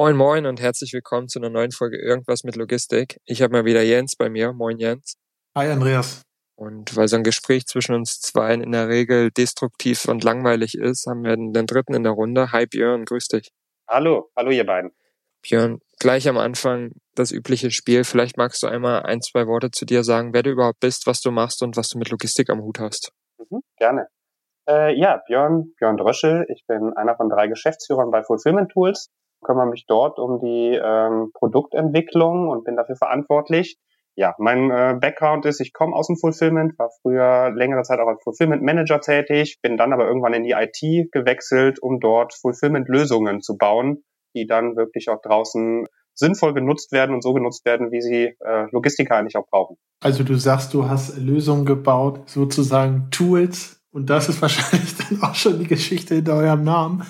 [0.00, 3.18] Moin Moin und herzlich willkommen zu einer neuen Folge Irgendwas mit Logistik.
[3.26, 4.54] Ich habe mal wieder Jens bei mir.
[4.54, 5.18] Moin Jens.
[5.54, 6.22] Hi Andreas.
[6.56, 11.06] Und weil so ein Gespräch zwischen uns zweien in der Regel destruktiv und langweilig ist,
[11.06, 12.50] haben wir den dritten in der Runde.
[12.50, 13.50] Hi Björn, grüß dich.
[13.86, 14.92] Hallo, hallo ihr beiden.
[15.42, 18.04] Björn, gleich am Anfang das übliche Spiel.
[18.04, 21.20] Vielleicht magst du einmal ein, zwei Worte zu dir sagen, wer du überhaupt bist, was
[21.20, 23.12] du machst und was du mit Logistik am Hut hast.
[23.36, 24.08] Mhm, gerne.
[24.66, 26.46] Äh, ja, Björn, Björn Dröschel.
[26.48, 29.10] Ich bin einer von drei Geschäftsführern bei Fulfillment Tools
[29.42, 33.78] kümmere mich dort um die ähm, Produktentwicklung und bin dafür verantwortlich.
[34.16, 38.08] Ja, mein äh, Background ist, ich komme aus dem Fulfillment, war früher längere Zeit auch
[38.08, 43.40] als Fulfillment Manager tätig, bin dann aber irgendwann in die IT gewechselt, um dort Fulfillment-Lösungen
[43.40, 44.02] zu bauen,
[44.34, 48.66] die dann wirklich auch draußen sinnvoll genutzt werden und so genutzt werden, wie sie äh,
[48.72, 49.76] Logistiker eigentlich auch brauchen.
[50.02, 55.34] Also du sagst, du hast Lösungen gebaut, sozusagen Tools, und das ist wahrscheinlich dann auch
[55.34, 57.04] schon die Geschichte hinter eurem Namen.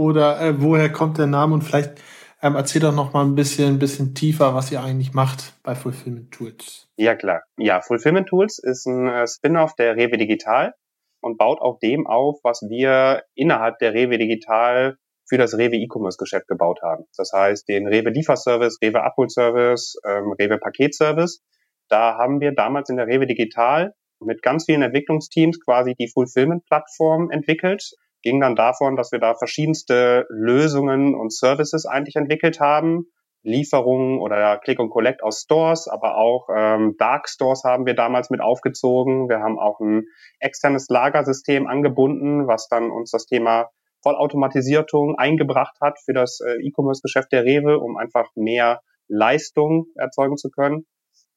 [0.00, 1.52] Oder äh, woher kommt der Name?
[1.52, 2.00] Und vielleicht
[2.40, 5.74] ähm, erzähl doch noch mal ein bisschen, ein bisschen tiefer, was ihr eigentlich macht bei
[5.74, 6.88] Fulfillment Tools.
[6.96, 7.42] Ja, klar.
[7.58, 10.72] Ja, Fulfillment Tools ist ein äh, Spin-off der Rewe Digital
[11.20, 14.96] und baut auf dem auf, was wir innerhalb der Rewe Digital
[15.28, 17.04] für das Rewe E-Commerce Geschäft gebaut haben.
[17.18, 21.42] Das heißt, den Rewe Lieferservice, Rewe Abholservice, ähm, Rewe Paketservice.
[21.90, 26.64] Da haben wir damals in der Rewe Digital mit ganz vielen Entwicklungsteams quasi die Fulfillment
[26.64, 33.06] Plattform entwickelt ging dann davon, dass wir da verschiedenste Lösungen und Services eigentlich entwickelt haben.
[33.42, 38.28] Lieferungen oder Click und Collect aus Stores, aber auch ähm, Dark Stores haben wir damals
[38.28, 39.30] mit aufgezogen.
[39.30, 40.04] Wir haben auch ein
[40.40, 43.70] externes Lagersystem angebunden, was dann uns das Thema
[44.02, 50.50] Vollautomatisierung eingebracht hat für das äh, E-Commerce-Geschäft der Rewe, um einfach mehr Leistung erzeugen zu
[50.50, 50.86] können.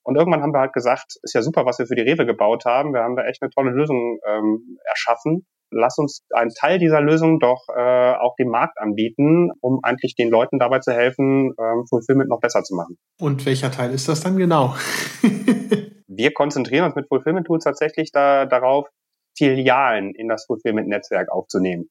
[0.03, 2.65] Und irgendwann haben wir halt gesagt, ist ja super, was wir für die Rewe gebaut
[2.65, 2.93] haben.
[2.93, 7.39] Wir haben da echt eine tolle Lösung ähm, erschaffen lass uns einen Teil dieser Lösung
[7.39, 12.29] doch äh, auch dem Markt anbieten, um eigentlich den Leuten dabei zu helfen, ähm, Fulfillment
[12.29, 12.97] noch besser zu machen.
[13.19, 14.75] Und welcher Teil ist das dann genau?
[16.07, 18.87] Wir konzentrieren uns mit Fulfillment Tools tatsächlich da, darauf,
[19.35, 21.89] Filialen in das Fulfillment-Netzwerk aufzunehmen.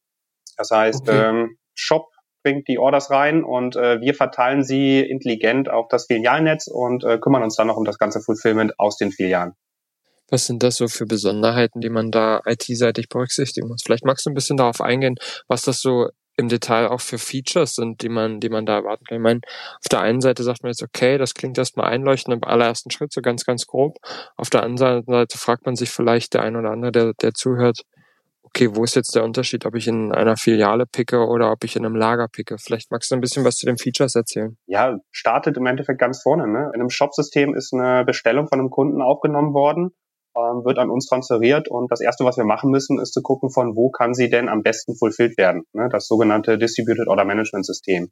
[0.56, 1.29] Das heißt, okay.
[1.29, 2.06] ähm, Shop
[2.42, 7.19] bringt die Orders rein und äh, wir verteilen sie intelligent auf das Filialnetz und äh,
[7.19, 9.54] kümmern uns dann noch um das ganze Fulfillment aus den Filialen.
[10.30, 13.82] Was sind das so für Besonderheiten, die man da IT-seitig berücksichtigen muss?
[13.84, 15.16] Vielleicht magst du ein bisschen darauf eingehen,
[15.47, 19.04] was das so im Detail auch für Features sind, die man, die man da erwarten
[19.04, 19.16] kann.
[19.16, 22.44] Ich meine, auf der einen Seite sagt man jetzt, okay, das klingt erstmal einleuchtend im
[22.44, 23.98] allerersten Schritt, so ganz, ganz grob.
[24.36, 27.82] Auf der anderen Seite fragt man sich vielleicht der ein oder andere, der, der zuhört,
[28.54, 31.76] okay, wo ist jetzt der Unterschied, ob ich in einer Filiale picke oder ob ich
[31.76, 32.58] in einem Lager picke?
[32.58, 34.56] Vielleicht magst du ein bisschen was zu den Features erzählen.
[34.66, 36.46] Ja, startet im Endeffekt ganz vorne.
[36.46, 36.70] Ne?
[36.74, 39.92] In einem Shop-System ist eine Bestellung von einem Kunden aufgenommen worden
[40.36, 43.50] ähm, wird an uns transferiert und das erste, was wir machen müssen, ist zu gucken,
[43.50, 45.88] von wo kann sie denn am besten fulfilled werden, ne?
[45.90, 48.10] das sogenannte Distributed Order Management System.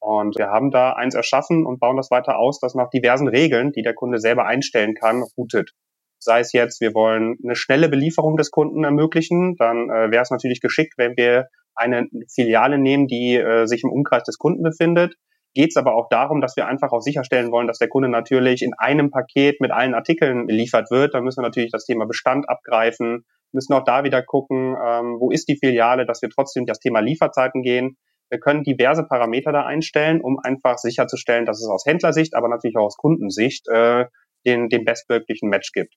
[0.00, 3.72] Und wir haben da eins erschaffen und bauen das weiter aus, das nach diversen Regeln,
[3.72, 5.72] die der Kunde selber einstellen kann, routet.
[6.20, 10.30] Sei es jetzt, wir wollen eine schnelle Belieferung des Kunden ermöglichen, dann äh, wäre es
[10.30, 15.14] natürlich geschickt, wenn wir eine Filiale nehmen, die äh, sich im Umkreis des Kunden befindet
[15.54, 18.62] geht es aber auch darum, dass wir einfach auch sicherstellen wollen, dass der Kunde natürlich
[18.62, 21.14] in einem Paket mit allen Artikeln geliefert wird.
[21.14, 25.30] Da müssen wir natürlich das Thema Bestand abgreifen, müssen auch da wieder gucken, ähm, wo
[25.30, 27.96] ist die Filiale, dass wir trotzdem das Thema Lieferzeiten gehen.
[28.30, 32.76] Wir können diverse Parameter da einstellen, um einfach sicherzustellen, dass es aus Händlersicht, aber natürlich
[32.76, 34.04] auch aus Kundensicht äh,
[34.46, 35.94] den, den bestmöglichen Match gibt.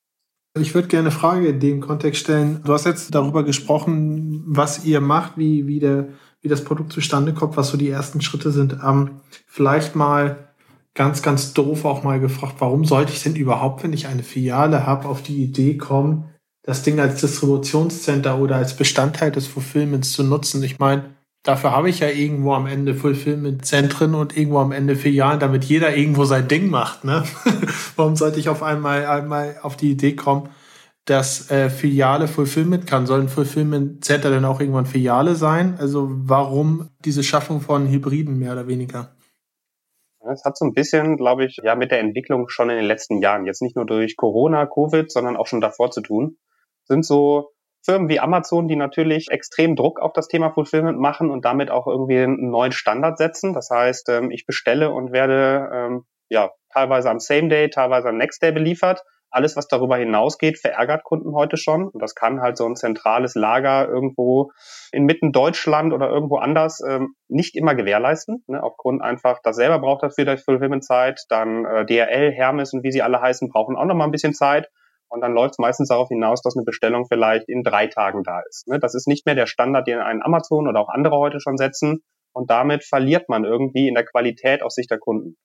[0.60, 2.62] Ich würde gerne eine Frage in dem Kontext stellen.
[2.64, 6.10] Du hast jetzt darüber gesprochen, was ihr macht, wie, wie der
[6.42, 8.78] wie das Produkt zustande kommt, was so die ersten Schritte sind.
[8.84, 10.50] Ähm, vielleicht mal
[10.94, 14.86] ganz, ganz doof auch mal gefragt, warum sollte ich denn überhaupt, wenn ich eine Filiale
[14.86, 16.26] habe, auf die Idee kommen,
[16.64, 20.64] das Ding als Distributionscenter oder als Bestandteil des Fulfillments zu nutzen?
[20.64, 25.40] Ich meine, dafür habe ich ja irgendwo am Ende Fulfillment-Zentren und irgendwo am Ende Filialen,
[25.40, 27.04] damit jeder irgendwo sein Ding macht.
[27.04, 27.24] Ne?
[27.96, 30.50] warum sollte ich auf einmal, einmal auf die Idee kommen,
[31.06, 33.08] dass äh, Filiale Fulfillment kann.
[33.08, 35.76] Soll ein Fulfillment Center denn auch irgendwann Filiale sein?
[35.80, 39.16] Also warum diese Schaffung von Hybriden mehr oder weniger?
[40.32, 43.18] Es hat so ein bisschen, glaube ich, ja mit der Entwicklung schon in den letzten
[43.18, 46.38] Jahren, jetzt nicht nur durch Corona, Covid, sondern auch schon davor zu tun,
[46.86, 47.50] sind so
[47.84, 51.88] Firmen wie Amazon, die natürlich extrem Druck auf das Thema Fulfillment machen und damit auch
[51.88, 53.54] irgendwie einen neuen Standard setzen.
[53.54, 58.18] Das heißt, ähm, ich bestelle und werde ähm, ja teilweise am Same Day, teilweise am
[58.18, 59.04] Next Day beliefert.
[59.34, 61.88] Alles, was darüber hinausgeht, verärgert Kunden heute schon.
[61.88, 64.52] Und das kann halt so ein zentrales Lager irgendwo
[64.92, 68.44] inmitten Deutschland oder irgendwo anders ähm, nicht immer gewährleisten.
[68.48, 68.62] Ne?
[68.62, 71.22] Aufgrund einfach, das selber braucht das für die Fulfillment-Zeit.
[71.30, 74.34] Dann äh, DRL, Hermes und wie sie alle heißen, brauchen auch noch mal ein bisschen
[74.34, 74.70] Zeit.
[75.12, 78.40] Und dann läuft es meistens darauf hinaus, dass eine Bestellung vielleicht in drei Tagen da
[78.48, 78.66] ist.
[78.70, 78.80] Ne?
[78.80, 82.02] Das ist nicht mehr der Standard, den ein Amazon oder auch andere heute schon setzen.
[82.32, 85.36] Und damit verliert man irgendwie in der Qualität aus Sicht der Kunden.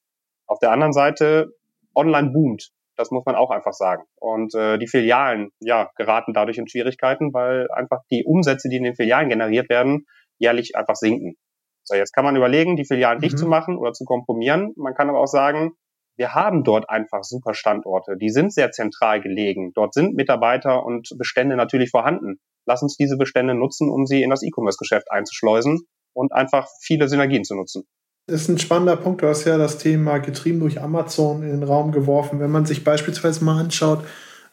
[0.47, 1.49] Auf der anderen Seite,
[1.97, 2.71] online boomt.
[2.97, 4.05] Das muss man auch einfach sagen.
[4.15, 8.85] Und äh, die Filialen, ja, geraten dadurch in Schwierigkeiten, weil einfach die Umsätze, die in
[8.85, 10.07] den Filialen generiert werden,
[10.39, 11.35] jährlich einfach sinken.
[11.83, 13.23] So, jetzt kann man überlegen, die Filialen mhm.
[13.23, 14.73] dicht zu machen oder zu kompromieren.
[14.77, 15.73] Man kann aber auch sagen,
[16.17, 18.17] wir haben dort einfach super Standorte.
[18.17, 19.73] Die sind sehr zentral gelegen.
[19.75, 22.39] Dort sind Mitarbeiter und Bestände natürlich vorhanden.
[22.67, 27.45] Lass uns diese Bestände nutzen, um sie in das E-Commerce-Geschäft einzuschleusen und einfach viele Synergien
[27.45, 27.85] zu nutzen.
[28.27, 29.23] Das ist ein spannender Punkt.
[29.23, 32.41] Du hast ja das Thema getrieben durch Amazon in den Raum geworfen.
[32.41, 34.05] Wenn man sich beispielsweise mal anschaut,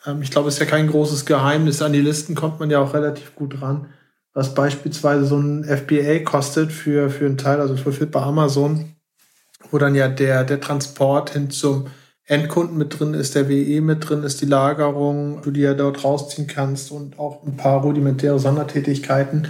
[0.05, 2.79] ähm, ich glaube, es ist ja kein großes Geheimnis, an die Listen kommt man ja
[2.79, 3.87] auch relativ gut ran,
[4.33, 8.93] was beispielsweise so ein FBA kostet für, für einen Teil, also für bei Amazon
[9.71, 11.87] wo dann ja der, der Transport hin zum
[12.25, 16.47] Endkunden mit drin ist, der WE mit drin ist, die Lagerung, du dir dort rausziehen
[16.47, 19.49] kannst und auch ein paar rudimentäre Sondertätigkeiten.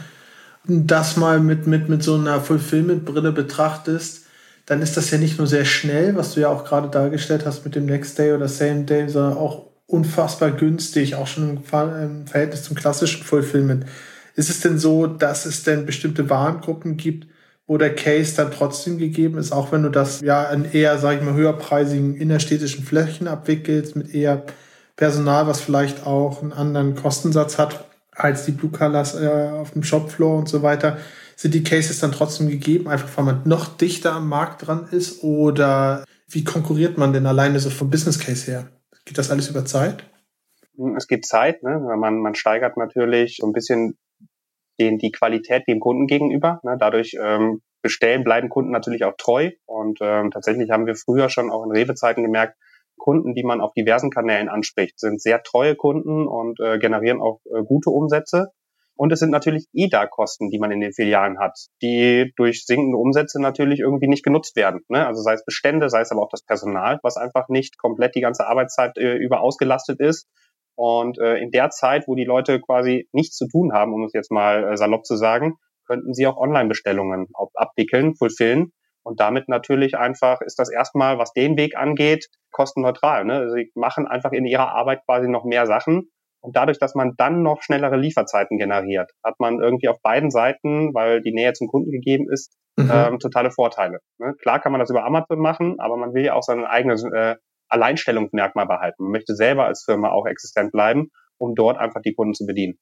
[0.68, 4.26] Und das mal mit, mit, mit so einer Fulfillment-Brille betrachtest,
[4.66, 7.66] dann ist das ja nicht nur sehr schnell, was du ja auch gerade dargestellt hast
[7.66, 12.64] mit dem Next Day oder Same Day, sondern auch unfassbar günstig, auch schon im, Verhältnis
[12.64, 13.86] zum klassischen Fulfillment.
[14.36, 17.28] Ist es denn so, dass es denn bestimmte Warengruppen gibt,
[17.66, 21.18] wo der Case dann trotzdem gegeben ist, auch wenn du das ja in eher, sag
[21.18, 24.44] ich mal, höherpreisigen innerstädtischen Flächen abwickelst, mit eher
[24.96, 29.84] Personal, was vielleicht auch einen anderen Kostensatz hat als die Blue Colors äh, auf dem
[29.84, 30.98] Shopfloor und so weiter,
[31.36, 35.24] sind die Cases dann trotzdem gegeben, einfach weil man noch dichter am Markt dran ist
[35.24, 38.68] oder wie konkurriert man denn alleine so vom Business Case her?
[39.06, 40.04] Geht das alles über Zeit?
[40.96, 41.80] Es gibt Zeit, ne?
[41.98, 43.98] man, man steigert natürlich so ein bisschen
[44.80, 46.60] den, die Qualität dem Kunden gegenüber.
[46.64, 46.78] Ne?
[46.80, 49.52] Dadurch ähm, bestellen, bleiben Kunden natürlich auch treu.
[49.66, 52.58] Und ähm, tatsächlich haben wir früher schon auch in Rewe-Zeiten gemerkt,
[52.98, 57.42] Kunden, die man auf diversen Kanälen anspricht, sind sehr treue Kunden und äh, generieren auch
[57.46, 58.48] äh, gute Umsätze.
[58.96, 63.42] Und es sind natürlich EDA-Kosten, die man in den Filialen hat, die durch sinkende Umsätze
[63.42, 64.82] natürlich irgendwie nicht genutzt werden.
[64.88, 65.06] Ne?
[65.06, 68.22] Also sei es Bestände, sei es aber auch das Personal, was einfach nicht komplett die
[68.22, 70.28] ganze Arbeitszeit äh, über ausgelastet ist
[70.76, 74.14] und äh, in der Zeit, wo die Leute quasi nichts zu tun haben, um es
[74.14, 75.56] jetzt mal äh, salopp zu sagen,
[75.86, 78.72] könnten sie auch Online-Bestellungen abwickeln, fulfillen.
[79.04, 83.26] Und damit natürlich einfach ist das erstmal, was den Weg angeht, kostenneutral.
[83.26, 83.52] Ne?
[83.52, 86.10] Sie machen einfach in ihrer Arbeit quasi noch mehr Sachen.
[86.40, 90.94] Und dadurch, dass man dann noch schnellere Lieferzeiten generiert, hat man irgendwie auf beiden Seiten,
[90.94, 92.90] weil die Nähe zum Kunden gegeben ist, mhm.
[92.94, 94.00] ähm, totale Vorteile.
[94.20, 94.34] Ne?
[94.42, 97.36] Klar kann man das über Amazon machen, aber man will ja auch sein eigenes äh,
[97.74, 99.04] Alleinstellungsmerkmal behalten.
[99.04, 102.78] Man möchte selber als Firma auch existent bleiben, um dort einfach die Kunden zu bedienen.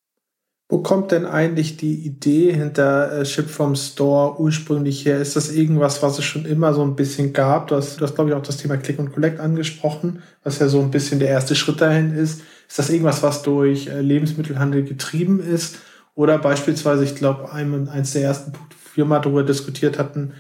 [0.72, 5.20] Wo kommt denn eigentlich die Idee hinter äh, Ship from Store ursprünglich her?
[5.20, 7.68] Ist das irgendwas, was es schon immer so ein bisschen gab?
[7.68, 10.70] Du hast, du hast glaube ich, auch das Thema Click und Collect angesprochen, was ja
[10.70, 12.44] so ein bisschen der erste Schritt dahin ist.
[12.70, 15.80] Ist das irgendwas, was durch äh, Lebensmittelhandel getrieben ist?
[16.16, 20.34] Oder beispielsweise, ich glaube, eins der ersten Punkte, wir mal darüber diskutiert hatten,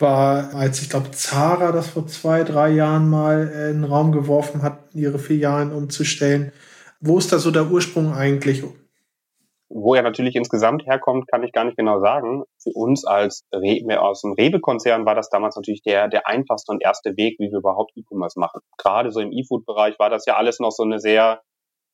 [0.00, 4.62] war, als ich glaube, Zara das vor zwei, drei Jahren mal in den Raum geworfen
[4.62, 6.52] hat, ihre Filialen umzustellen.
[7.00, 8.62] Wo ist da so der Ursprung eigentlich?
[9.68, 12.42] Wo er natürlich insgesamt herkommt, kann ich gar nicht genau sagen.
[12.62, 16.82] Für uns als Re aus dem Rewe-Konzern war das damals natürlich der, der einfachste und
[16.82, 18.60] erste Weg, wie wir überhaupt E-Commerce machen.
[18.76, 21.40] Gerade so im E-Food-Bereich war das ja alles noch so eine sehr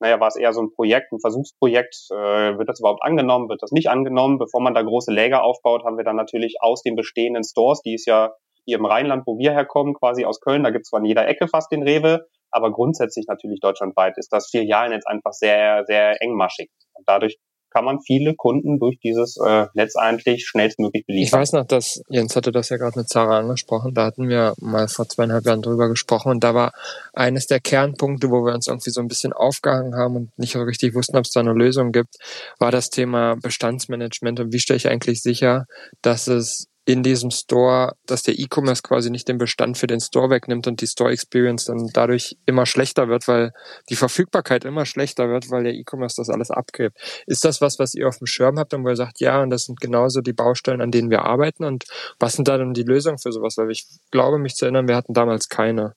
[0.01, 3.63] naja, war es eher so ein Projekt, ein Versuchsprojekt, äh, wird das überhaupt angenommen, wird
[3.63, 4.39] das nicht angenommen?
[4.39, 7.95] Bevor man da große Läger aufbaut, haben wir dann natürlich aus den bestehenden Stores, die
[7.95, 8.33] ist ja
[8.67, 11.27] hier im Rheinland, wo wir herkommen, quasi aus Köln, da gibt es zwar in jeder
[11.27, 16.71] Ecke fast den Rewe, aber grundsätzlich natürlich deutschlandweit ist das Filialnetz einfach sehr, sehr engmaschig.
[16.95, 17.39] Und dadurch
[17.77, 21.27] kann man viele Kunden durch dieses äh, Netz eigentlich schnellstmöglich beliefern.
[21.27, 23.93] Ich weiß noch, dass Jens hatte das ja gerade mit Sarah angesprochen.
[23.93, 26.73] Da hatten wir mal vor zweieinhalb Jahren drüber gesprochen und da war
[27.13, 30.63] eines der Kernpunkte, wo wir uns irgendwie so ein bisschen aufgehangen haben und nicht so
[30.63, 32.17] richtig wussten, ob es da eine Lösung gibt,
[32.59, 35.67] war das Thema Bestandsmanagement und wie stelle ich eigentlich sicher,
[36.01, 40.31] dass es in diesem Store, dass der E-Commerce quasi nicht den Bestand für den Store
[40.31, 43.53] wegnimmt und die Store Experience dann dadurch immer schlechter wird, weil
[43.91, 46.97] die Verfügbarkeit immer schlechter wird, weil der E-Commerce das alles abgibt.
[47.27, 49.51] Ist das was, was ihr auf dem Schirm habt und wo ihr sagt, ja, und
[49.51, 51.85] das sind genauso die Baustellen, an denen wir arbeiten und
[52.21, 53.57] was sind da dann die Lösungen für sowas?
[53.59, 55.95] Weil ich glaube, mich zu erinnern, wir hatten damals keine.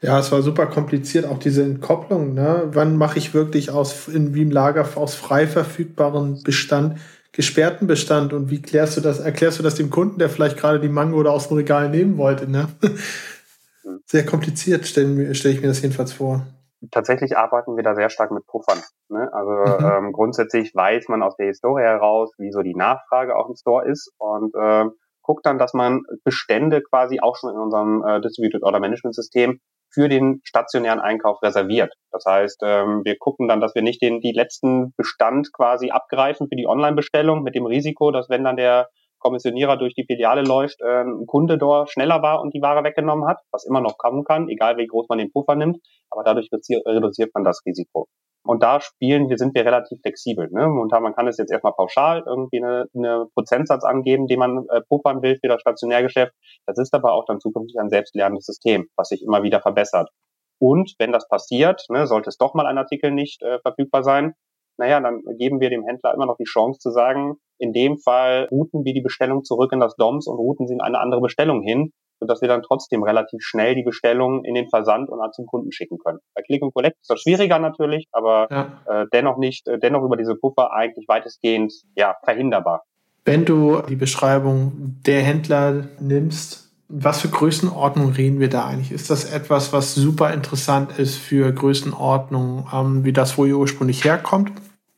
[0.00, 2.32] Ja, es war super kompliziert, auch diese Entkopplung.
[2.32, 2.62] Ne?
[2.72, 6.98] Wann mache ich wirklich aus, in, wie im Lager aus frei verfügbaren Bestand
[7.32, 10.80] gesperrten Bestand und wie klärst du das, erklärst du das dem Kunden, der vielleicht gerade
[10.80, 12.50] die Mango oder aus dem Regal nehmen wollte?
[12.50, 12.68] Ne?
[14.06, 16.46] Sehr kompliziert, stelle stell ich mir das jedenfalls vor.
[16.90, 18.78] Tatsächlich arbeiten wir da sehr stark mit Puffern.
[19.10, 19.30] Ne?
[19.34, 20.06] Also mhm.
[20.06, 23.86] ähm, grundsätzlich weiß man aus der Historie heraus, wie so die Nachfrage auch im Store
[23.86, 24.86] ist und äh,
[25.22, 29.60] guckt dann, dass man Bestände quasi auch schon in unserem äh, Distributed Order Management System
[29.92, 31.92] für den stationären Einkauf reserviert.
[32.10, 36.48] Das heißt, ähm, wir gucken dann, dass wir nicht den die letzten Bestand quasi abgreifen
[36.48, 40.80] für die Online-Bestellung mit dem Risiko, dass wenn dann der Kommissionierer durch die Filiale läuft,
[40.80, 44.24] äh, ein Kunde dort schneller war und die Ware weggenommen hat, was immer noch kommen
[44.24, 45.78] kann, egal wie groß man den Puffer nimmt,
[46.10, 48.08] aber dadurch reduziert man das Risiko.
[48.42, 50.48] Und da spielen wir, sind wir relativ flexibel.
[50.50, 50.66] Ne?
[50.66, 54.80] Momentan, man kann es jetzt erstmal pauschal irgendwie eine, eine Prozentsatz angeben, den man äh,
[54.88, 56.32] puffern will für das Stationärgeschäft.
[56.66, 60.10] Das ist aber auch dann zukünftig ein selbstlernendes System, was sich immer wieder verbessert.
[60.58, 64.34] Und wenn das passiert, ne, sollte es doch mal ein Artikel nicht äh, verfügbar sein,
[64.78, 68.48] naja, dann geben wir dem Händler immer noch die Chance zu sagen, in dem Fall
[68.50, 71.60] routen wir die Bestellung zurück in das DOMS und routen sie in eine andere Bestellung
[71.60, 75.46] hin, sodass wir dann trotzdem relativ schnell die Bestellung in den Versand und dann zum
[75.46, 76.18] Kunden schicken können.
[76.34, 79.02] Bei Click und Collect ist das schwieriger natürlich, aber ja.
[79.02, 82.84] äh, dennoch nicht, äh, dennoch über diese Puffer eigentlich weitestgehend ja verhinderbar.
[83.24, 88.90] Wenn du die Beschreibung der Händler nimmst, was für Größenordnung reden wir da eigentlich?
[88.90, 94.04] Ist das etwas, was super interessant ist für Größenordnung, ähm, wie das, wo ihr ursprünglich
[94.04, 94.50] herkommt?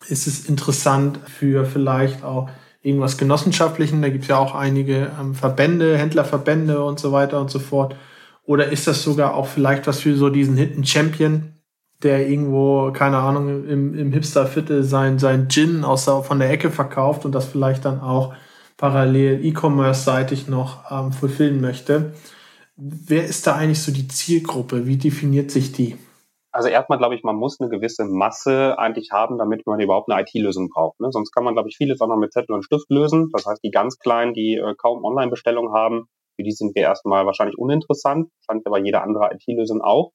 [0.09, 2.49] ist es interessant für vielleicht auch
[2.83, 4.03] irgendwas Genossenschaftlichen.
[4.03, 7.97] Da gibt es ja auch einige ähm, Verbände, Händlerverbände und so weiter und so fort.
[8.45, 11.53] Oder ist das sogar auch vielleicht was für so diesen Hidden Champion,
[12.03, 16.71] der irgendwo, keine Ahnung, im, im Hipster-Viertel sein, sein Gin aus der, von der Ecke
[16.71, 18.35] verkauft und das vielleicht dann auch
[18.77, 22.15] parallel E-Commerce-seitig noch ähm, fulfillen möchte.
[22.77, 24.87] Wer ist da eigentlich so die Zielgruppe?
[24.87, 25.97] Wie definiert sich die?
[26.53, 30.23] Also erstmal glaube ich, man muss eine gewisse Masse eigentlich haben, damit man überhaupt eine
[30.23, 31.01] IT-Lösung braucht.
[31.01, 31.11] Ne?
[31.11, 33.31] Sonst kann man, glaube ich, vieles auch noch mit Zettel und Stift lösen.
[33.33, 37.25] Das heißt, die ganz Kleinen, die äh, kaum Online-Bestellungen haben, für die sind wir erstmal
[37.25, 38.29] wahrscheinlich uninteressant.
[38.47, 40.13] Scheint aber jede andere IT-Lösung auch.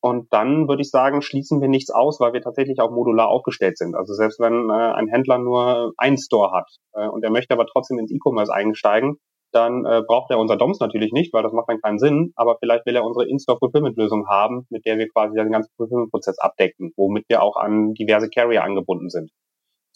[0.00, 3.78] Und dann würde ich sagen, schließen wir nichts aus, weil wir tatsächlich auch modular aufgestellt
[3.78, 3.96] sind.
[3.96, 7.66] Also selbst wenn äh, ein Händler nur einen Store hat äh, und er möchte aber
[7.66, 9.16] trotzdem ins E-Commerce einsteigen,
[9.54, 12.56] dann äh, braucht er unser DOMS natürlich nicht, weil das macht dann keinen Sinn, aber
[12.58, 17.24] vielleicht will er unsere In-Store-Fulfillment-Lösung haben, mit der wir quasi den ganzen Fulfillment-Prozess abdecken, womit
[17.28, 19.30] wir auch an diverse Carrier angebunden sind.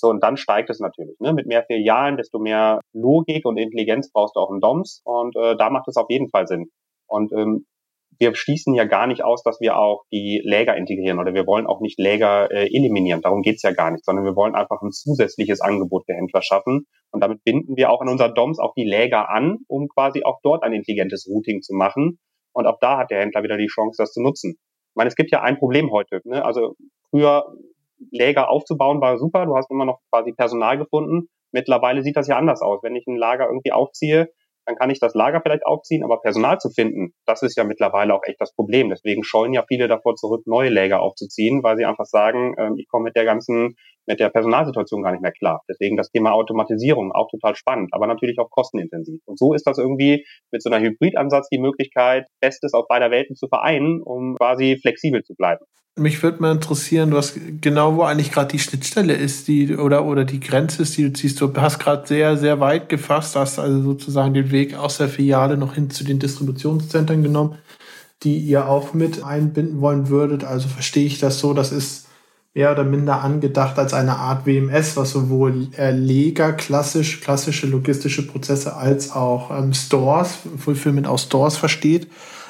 [0.00, 1.18] So, und dann steigt es natürlich.
[1.18, 1.32] Ne?
[1.32, 5.56] Mit mehr Filialen, desto mehr Logik und Intelligenz brauchst du auch im DOMS und äh,
[5.56, 6.70] da macht es auf jeden Fall Sinn.
[7.08, 7.66] Und ähm,
[8.18, 11.66] wir schließen ja gar nicht aus, dass wir auch die Läger integrieren oder wir wollen
[11.66, 13.20] auch nicht Läger äh, eliminieren.
[13.22, 16.86] Darum geht's ja gar nicht, sondern wir wollen einfach ein zusätzliches Angebot für Händler schaffen.
[17.10, 20.40] Und damit binden wir auch in unser DOMS auch die Läger an, um quasi auch
[20.42, 22.18] dort ein intelligentes Routing zu machen.
[22.52, 24.56] Und auch da hat der Händler wieder die Chance, das zu nutzen.
[24.58, 26.20] Ich meine, es gibt ja ein Problem heute.
[26.24, 26.44] Ne?
[26.44, 26.74] Also
[27.10, 27.44] früher
[28.10, 31.28] Läger aufzubauen war super, du hast immer noch quasi Personal gefunden.
[31.52, 32.82] Mittlerweile sieht das ja anders aus.
[32.82, 34.28] Wenn ich ein Lager irgendwie aufziehe,
[34.68, 38.14] dann kann ich das Lager vielleicht aufziehen, aber Personal zu finden, das ist ja mittlerweile
[38.14, 38.90] auch echt das Problem.
[38.90, 42.86] Deswegen scheuen ja viele davor zurück, neue Lager aufzuziehen, weil sie einfach sagen, ähm, ich
[42.86, 43.76] komme mit der ganzen,
[44.08, 45.62] mit der Personalsituation gar nicht mehr klar.
[45.68, 49.20] Deswegen das Thema Automatisierung auch total spannend, aber natürlich auch kostenintensiv.
[49.26, 53.36] Und so ist das irgendwie mit so einer Hybridansatz die Möglichkeit, Bestes aus beider Welten
[53.36, 55.64] zu vereinen, um quasi flexibel zu bleiben.
[55.96, 60.24] Mich würde mal interessieren, was genau wo eigentlich gerade die Schnittstelle ist, die oder oder
[60.24, 61.40] die Grenze ist, die du ziehst.
[61.40, 65.56] Du hast gerade sehr sehr weit gefasst, hast also sozusagen den Weg aus der Filiale
[65.56, 67.58] noch hin zu den Distributionszentren genommen,
[68.22, 70.44] die ihr auch mit einbinden wollen würdet.
[70.44, 72.07] Also verstehe ich das so, das ist
[72.58, 78.74] mehr oder minder angedacht als eine Art WMS, was sowohl Leger, klassisch, klassische logistische Prozesse
[78.74, 82.08] als auch ähm, Stores, Fulfillment aus Stores versteht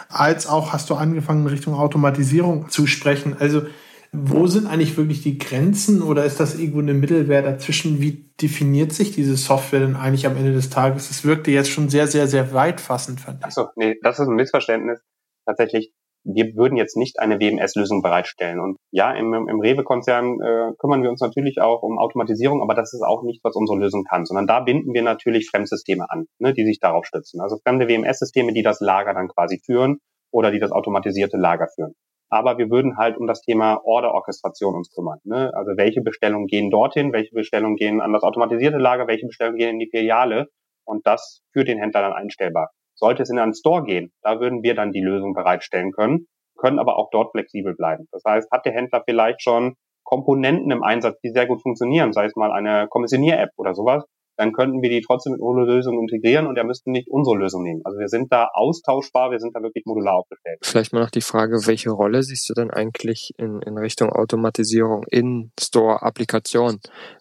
[0.08, 3.36] als auch hast du angefangen, in Richtung Automatisierung zu sprechen.
[3.38, 3.62] Also
[4.10, 8.00] wo sind eigentlich wirklich die Grenzen oder ist das irgendwo eine Mittelwehr dazwischen?
[8.00, 11.10] Wie definiert sich diese Software denn eigentlich am Ende des Tages?
[11.10, 13.44] Es wirkte jetzt schon sehr, sehr, sehr weitfassend, fand ich.
[13.44, 15.00] Achso, nee, das ist ein Missverständnis.
[15.44, 15.92] Tatsächlich
[16.24, 18.60] wir würden jetzt nicht eine WMS-Lösung bereitstellen.
[18.60, 22.92] Und ja, im, im Rewe-Konzern äh, kümmern wir uns natürlich auch um Automatisierung, aber das
[22.92, 26.52] ist auch nicht, was unsere Lösung kann, sondern da binden wir natürlich Fremdsysteme an, ne,
[26.52, 27.40] die sich darauf stützen.
[27.40, 29.98] Also fremde WMS-Systeme, die das Lager dann quasi führen
[30.30, 31.94] oder die das automatisierte Lager führen.
[32.30, 35.18] Aber wir würden halt um das Thema Order-Orchestration uns kümmern.
[35.24, 35.50] Ne?
[35.54, 39.70] Also welche Bestellungen gehen dorthin, welche Bestellungen gehen an das automatisierte Lager, welche Bestellungen gehen
[39.70, 40.48] in die Filiale
[40.84, 42.70] und das für den Händler dann einstellbar.
[42.98, 46.26] Sollte es in einen Store gehen, da würden wir dann die Lösung bereitstellen können,
[46.56, 48.08] können aber auch dort flexibel bleiben.
[48.10, 52.24] Das heißt, hat der Händler vielleicht schon Komponenten im Einsatz, die sehr gut funktionieren, sei
[52.24, 54.04] es mal eine Kommissionier-App oder sowas,
[54.38, 57.64] dann könnten wir die trotzdem mit unserer Lösung integrieren und er müsste nicht unsere Lösung
[57.64, 57.80] nehmen.
[57.84, 60.60] Also wir sind da austauschbar, wir sind da wirklich modular aufgestellt.
[60.62, 65.04] Vielleicht mal noch die Frage, welche Rolle siehst du denn eigentlich in, in Richtung Automatisierung
[65.10, 66.78] in Store-Applikation?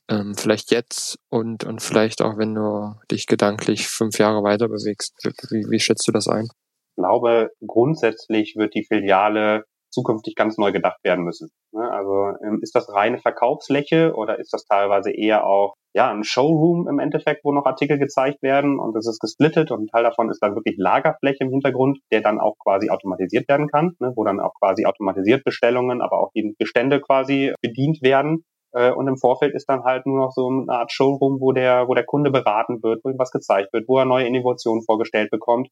[0.10, 5.16] Ähm, vielleicht jetzt und, und vielleicht auch, wenn du dich gedanklich fünf Jahre weiter bewegst.
[5.50, 6.46] Wie, wie schätzt du das ein?
[6.46, 11.50] Ich glaube, grundsätzlich wird die Filiale zukünftig ganz neu gedacht werden müssen.
[11.72, 11.90] Ne?
[11.92, 16.88] Also ähm, ist das reine Verkaufsfläche oder ist das teilweise eher auch ja ein Showroom
[16.88, 20.30] im Endeffekt, wo noch Artikel gezeigt werden und das ist gesplittet und ein Teil davon
[20.30, 24.14] ist dann wirklich Lagerfläche im Hintergrund, der dann auch quasi automatisiert werden kann, ne?
[24.16, 28.44] wo dann auch quasi automatisiert Bestellungen, aber auch die Bestände quasi bedient werden.
[28.74, 31.88] Äh, und im Vorfeld ist dann halt nur noch so eine Art Showroom, wo der,
[31.88, 35.32] wo der Kunde beraten wird, wo ihm was gezeigt wird, wo er neue Innovationen vorgestellt
[35.32, 35.70] bekommt.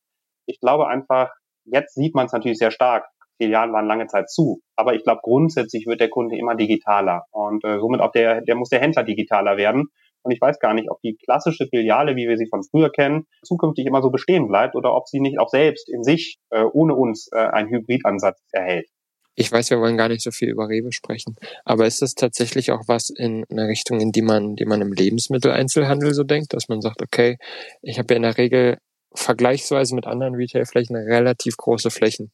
[0.47, 1.31] Ich glaube einfach,
[1.65, 3.05] jetzt sieht man es natürlich sehr stark.
[3.37, 4.61] Filialen waren lange Zeit zu.
[4.75, 8.55] Aber ich glaube, grundsätzlich wird der Kunde immer digitaler und äh, somit auch der, der
[8.55, 9.85] muss der Händler digitaler werden.
[10.23, 13.27] Und ich weiß gar nicht, ob die klassische Filiale, wie wir sie von früher kennen,
[13.43, 16.95] zukünftig immer so bestehen bleibt oder ob sie nicht auch selbst in sich äh, ohne
[16.95, 18.87] uns äh, einen Hybridansatz erhält.
[19.35, 22.71] Ich weiß, wir wollen gar nicht so viel über Rewe sprechen, aber ist das tatsächlich
[22.71, 26.69] auch was in einer Richtung, in die man, die man im Lebensmitteleinzelhandel so denkt, dass
[26.69, 27.37] man sagt, okay,
[27.81, 28.77] ich habe ja in der Regel
[29.13, 32.31] vergleichsweise mit anderen Retailflächen relativ große Flächen.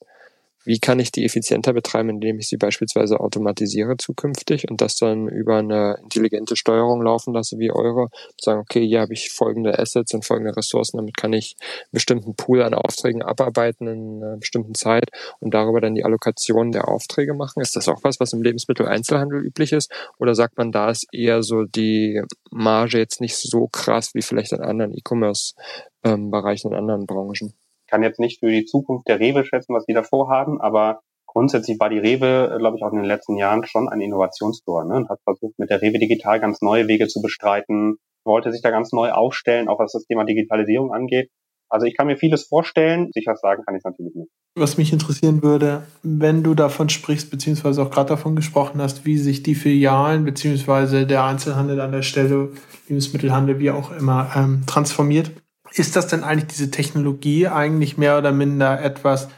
[0.63, 5.27] Wie kann ich die effizienter betreiben, indem ich sie beispielsweise automatisiere zukünftig und das dann
[5.27, 8.09] über eine intelligente Steuerung laufen lasse wie eure?
[8.39, 12.35] Sagen, okay, hier habe ich folgende Assets und folgende Ressourcen, damit kann ich einen bestimmten
[12.35, 17.33] Pool an Aufträgen abarbeiten in einer bestimmten Zeit und darüber dann die Allokation der Aufträge
[17.33, 17.61] machen.
[17.61, 19.91] Ist das auch was, was im Lebensmitteleinzelhandel üblich ist?
[20.19, 24.51] Oder sagt man, da ist eher so die Marge jetzt nicht so krass wie vielleicht
[24.51, 27.53] in anderen E-Commerce-Bereichen, ähm, in anderen Branchen?
[27.91, 31.79] Kann jetzt nicht für die Zukunft der Rewe schätzen, was die da vorhaben, aber grundsätzlich
[31.79, 34.95] war die Rewe, glaube ich, auch in den letzten Jahren schon ein Innovationstor ne?
[34.95, 38.71] und hat versucht, mit der Rewe Digital ganz neue Wege zu bestreiten, wollte sich da
[38.71, 41.29] ganz neu aufstellen, auch was das Thema Digitalisierung angeht.
[41.69, 44.29] Also ich kann mir vieles vorstellen, sicher sagen kann ich natürlich nicht.
[44.55, 49.17] Was mich interessieren würde, wenn du davon sprichst, beziehungsweise auch gerade davon gesprochen hast, wie
[49.17, 52.49] sich die Filialen, beziehungsweise der Einzelhandel an der Stelle,
[52.89, 55.31] Lebensmittelhandel, wie auch immer, ähm, transformiert.
[55.73, 59.29] Ist das denn eigentlich diese Technologie eigentlich mehr oder minder etwas,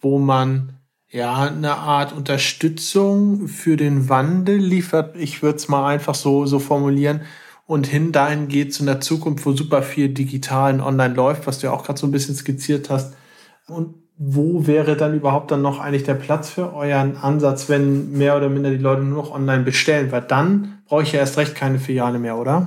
[0.00, 0.74] wo man
[1.08, 5.16] ja eine Art Unterstützung für den Wandel liefert?
[5.16, 7.22] Ich würde es mal einfach so, so formulieren
[7.70, 11.60] und hin dahin geht zu einer Zukunft, wo super viel digital und online läuft, was
[11.60, 13.14] du ja auch gerade so ein bisschen skizziert hast.
[13.68, 18.36] Und wo wäre dann überhaupt dann noch eigentlich der Platz für euren Ansatz, wenn mehr
[18.36, 20.10] oder minder die Leute nur noch online bestellen?
[20.10, 22.66] Weil dann brauche ich ja erst recht keine Filiale mehr, oder?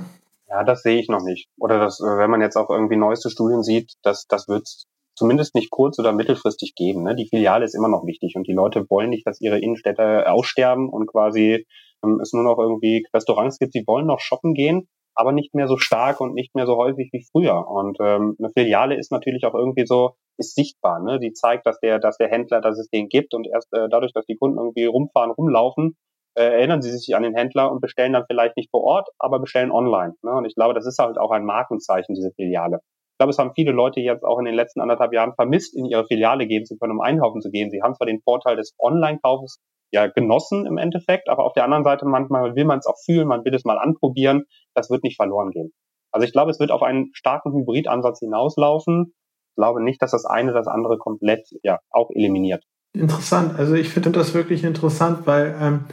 [0.54, 1.48] Ja, das sehe ich noch nicht.
[1.58, 4.68] Oder das, äh, wenn man jetzt auch irgendwie neueste Studien sieht, das, das wird
[5.16, 7.02] zumindest nicht kurz- oder mittelfristig geben.
[7.02, 7.16] Ne?
[7.16, 10.88] Die Filiale ist immer noch wichtig und die Leute wollen nicht, dass ihre Innenstädte aussterben
[10.88, 11.66] und quasi
[12.04, 13.72] ähm, es nur noch irgendwie Restaurants gibt.
[13.72, 14.86] Sie wollen noch shoppen gehen,
[15.16, 17.66] aber nicht mehr so stark und nicht mehr so häufig wie früher.
[17.66, 21.02] Und ähm, eine Filiale ist natürlich auch irgendwie so, ist sichtbar.
[21.02, 21.18] Ne?
[21.18, 24.12] Die zeigt, dass der, dass der Händler, dass es den gibt und erst äh, dadurch,
[24.12, 28.12] dass die Kunden irgendwie rumfahren, rumlaufen, äh, erinnern sie sich an den Händler und bestellen
[28.12, 30.14] dann vielleicht nicht vor Ort, aber bestellen online.
[30.22, 30.32] Ne?
[30.32, 32.80] Und ich glaube, das ist halt auch ein Markenzeichen, diese Filiale.
[33.14, 35.86] Ich glaube, es haben viele Leute jetzt auch in den letzten anderthalb Jahren vermisst, in
[35.86, 37.70] ihre Filiale gehen zu können, um einkaufen zu gehen.
[37.70, 39.60] Sie haben zwar den Vorteil des Online-Kaufes
[39.92, 43.28] ja genossen im Endeffekt, aber auf der anderen Seite manchmal will man es auch fühlen,
[43.28, 44.44] man will es mal anprobieren.
[44.74, 45.72] Das wird nicht verloren gehen.
[46.10, 49.14] Also ich glaube, es wird auf einen starken Hybridansatz hinauslaufen.
[49.50, 52.64] Ich glaube nicht, dass das eine das andere komplett ja auch eliminiert.
[52.92, 53.58] Interessant.
[53.58, 55.84] Also ich finde das wirklich interessant, weil ähm,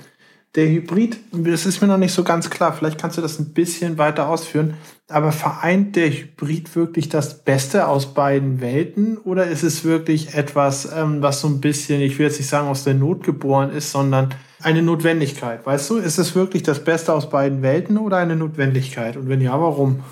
[0.56, 3.54] der Hybrid, das ist mir noch nicht so ganz klar, vielleicht kannst du das ein
[3.54, 4.74] bisschen weiter ausführen,
[5.08, 10.92] aber vereint der Hybrid wirklich das Beste aus beiden Welten oder ist es wirklich etwas,
[10.94, 13.92] ähm, was so ein bisschen, ich will jetzt nicht sagen aus der Not geboren ist,
[13.92, 15.66] sondern eine Notwendigkeit?
[15.66, 19.16] Weißt du, ist es wirklich das Beste aus beiden Welten oder eine Notwendigkeit?
[19.16, 20.04] Und wenn ja, warum?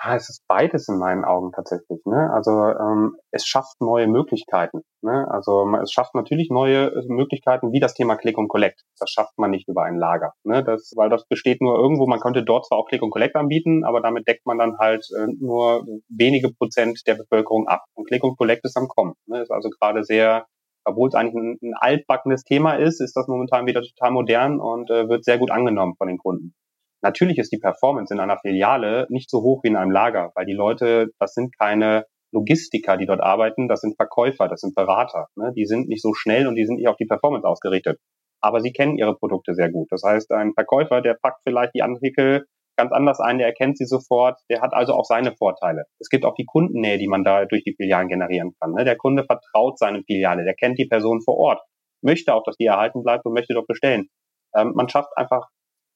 [0.00, 2.00] Ah, es ist beides in meinen Augen tatsächlich.
[2.04, 2.30] Ne?
[2.32, 4.82] Also ähm, es schafft neue Möglichkeiten.
[5.02, 5.26] Ne?
[5.28, 8.84] Also es schafft natürlich neue äh, Möglichkeiten, wie das Thema Click und Collect.
[9.00, 10.62] Das schafft man nicht über ein Lager, ne?
[10.62, 12.06] das, weil das besteht nur irgendwo.
[12.06, 15.04] Man könnte dort zwar auch Click und Collect anbieten, aber damit deckt man dann halt
[15.18, 17.82] äh, nur wenige Prozent der Bevölkerung ab.
[17.94, 19.14] Und Click und Collect ist am Kommen.
[19.26, 19.42] Ne?
[19.42, 20.46] Ist also gerade sehr
[20.84, 24.90] obwohl es eigentlich ein, ein altbackenes Thema ist, ist das momentan wieder total modern und
[24.90, 26.54] äh, wird sehr gut angenommen von den Kunden.
[27.02, 30.46] Natürlich ist die Performance in einer Filiale nicht so hoch wie in einem Lager, weil
[30.46, 35.28] die Leute, das sind keine Logistiker, die dort arbeiten, das sind Verkäufer, das sind Berater.
[35.36, 35.52] Ne?
[35.56, 37.98] Die sind nicht so schnell und die sind nicht auf die Performance ausgerichtet.
[38.40, 39.88] Aber sie kennen ihre Produkte sehr gut.
[39.90, 42.46] Das heißt, ein Verkäufer, der packt vielleicht die Artikel
[42.78, 45.84] ganz anders ein, der erkennt sie sofort, der hat also auch seine Vorteile.
[45.98, 48.72] Es gibt auch die Kundennähe, die man da durch die Filialen generieren kann.
[48.72, 48.84] Ne?
[48.84, 51.60] Der Kunde vertraut seinem Filiale, der kennt die Person vor Ort,
[52.02, 54.08] möchte auch, dass die erhalten bleibt und möchte dort bestellen.
[54.56, 55.48] Ähm, man schafft einfach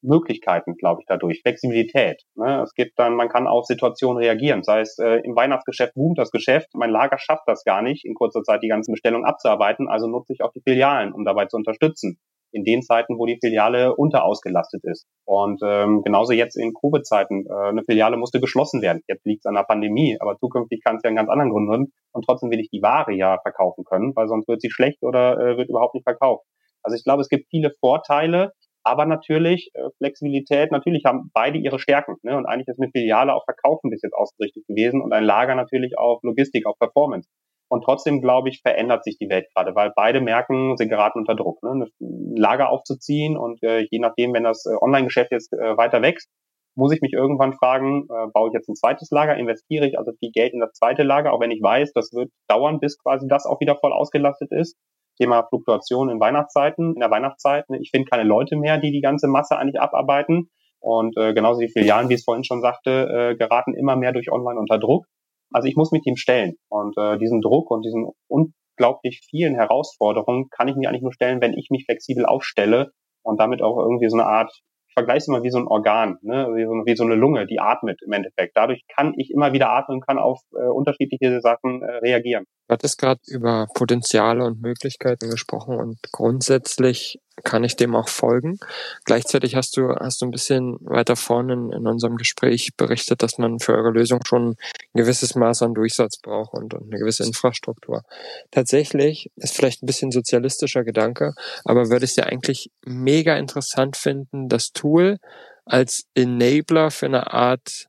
[0.03, 1.41] Möglichkeiten, glaube ich, dadurch.
[1.41, 2.21] Flexibilität.
[2.35, 2.61] Ne?
[2.61, 4.63] Es gibt dann, man kann auf Situationen reagieren.
[4.63, 8.13] Sei es äh, im Weihnachtsgeschäft boomt das Geschäft, mein Lager schafft das gar nicht, in
[8.13, 11.57] kurzer Zeit die ganzen Bestellungen abzuarbeiten, also nutze ich auch die Filialen, um dabei zu
[11.57, 12.19] unterstützen.
[12.51, 15.07] In den Zeiten, wo die Filiale unterausgelastet ist.
[15.25, 17.47] Und ähm, genauso jetzt in Covid-Zeiten.
[17.47, 19.01] Äh, eine Filiale musste geschlossen werden.
[19.07, 21.71] Jetzt liegt es an der Pandemie, aber zukünftig kann es ja einen ganz anderen Grund
[21.71, 21.91] haben.
[22.11, 25.39] Und trotzdem will ich die Ware ja verkaufen können, weil sonst wird sie schlecht oder
[25.39, 26.45] äh, wird überhaupt nicht verkauft.
[26.83, 28.51] Also ich glaube, es gibt viele Vorteile,
[28.83, 32.15] aber natürlich äh, Flexibilität, natürlich haben beide ihre Stärken.
[32.21, 32.37] Ne?
[32.37, 35.97] Und eigentlich ist eine Filiale auf Verkaufen bis jetzt ausgerichtet gewesen und ein Lager natürlich
[35.97, 37.29] auf Logistik, auf Performance.
[37.69, 41.35] Und trotzdem, glaube ich, verändert sich die Welt gerade, weil beide merken, sie geraten unter
[41.35, 41.63] Druck.
[41.63, 41.87] Ne?
[42.01, 46.29] Ein Lager aufzuziehen und äh, je nachdem, wenn das äh, Online-Geschäft jetzt äh, weiter wächst,
[46.75, 50.11] muss ich mich irgendwann fragen, äh, baue ich jetzt ein zweites Lager, investiere ich also
[50.19, 53.27] viel Geld in das zweite Lager, auch wenn ich weiß, das wird dauern, bis quasi
[53.27, 54.75] das auch wieder voll ausgelastet ist.
[55.17, 57.65] Thema Fluktuation in Weihnachtszeiten, in der Weihnachtszeit.
[57.79, 60.49] Ich finde keine Leute mehr, die die ganze Masse eigentlich abarbeiten.
[60.79, 64.31] Und äh, genauso die Filialen, wie es vorhin schon sagte, äh, geraten immer mehr durch
[64.31, 65.05] Online unter Druck.
[65.51, 66.55] Also ich muss mich dem stellen.
[66.69, 71.41] Und äh, diesen Druck und diesen unglaublich vielen Herausforderungen kann ich mir eigentlich nur stellen,
[71.41, 72.91] wenn ich mich flexibel aufstelle
[73.23, 74.51] und damit auch irgendwie so eine Art
[74.93, 76.47] vergleiche es immer wie so ein Organ, ne?
[76.55, 78.55] wie, so, wie so eine Lunge, die atmet im Endeffekt.
[78.55, 82.45] Dadurch kann ich immer wieder atmen und kann auf äh, unterschiedliche Sachen äh, reagieren.
[82.67, 88.59] Du hattest gerade über Potenziale und Möglichkeiten gesprochen und grundsätzlich kann ich dem auch folgen.
[89.05, 93.37] Gleichzeitig hast du, hast du ein bisschen weiter vorne in, in unserem Gespräch berichtet, dass
[93.37, 94.55] man für eure Lösung schon ein
[94.93, 98.03] gewisses Maß an Durchsatz braucht und, und eine gewisse Infrastruktur.
[98.51, 101.33] Tatsächlich ist vielleicht ein bisschen sozialistischer Gedanke,
[101.65, 105.17] aber würde es ja eigentlich mega interessant finden, das Tool
[105.65, 107.87] als Enabler für eine Art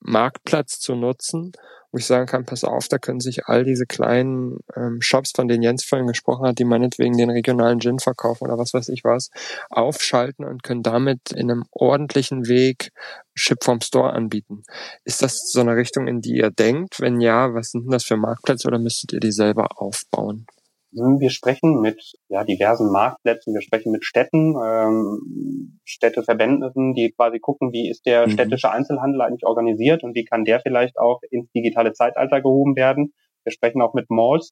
[0.00, 1.52] Marktplatz zu nutzen,
[1.92, 5.48] wo ich sagen kann, pass auf, da können sich all diese kleinen ähm, Shops, von
[5.48, 9.04] denen Jens vorhin gesprochen hat, die meinetwegen den regionalen Gin verkaufen oder was weiß ich
[9.04, 9.30] was,
[9.70, 12.92] aufschalten und können damit in einem ordentlichen Weg
[13.34, 14.62] Ship vom Store anbieten.
[15.04, 17.00] Ist das so eine Richtung, in die ihr denkt?
[17.00, 20.46] Wenn ja, was sind denn das für Marktplätze oder müsstet ihr die selber aufbauen?
[20.92, 27.72] Wir sprechen mit ja, diversen Marktplätzen, wir sprechen mit Städten, ähm, Städteverbänden, die quasi gucken,
[27.72, 28.32] wie ist der mhm.
[28.32, 33.12] städtische Einzelhandel eigentlich organisiert und wie kann der vielleicht auch ins digitale Zeitalter gehoben werden.
[33.44, 34.50] Wir sprechen auch mit Malls.